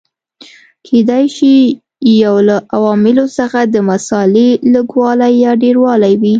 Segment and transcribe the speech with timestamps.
[0.87, 1.53] کېدای شي
[2.23, 6.29] یو له عواملو څخه د مسالې لږوالی یا ډېروالی وي.